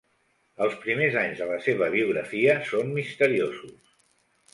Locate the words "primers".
0.85-1.17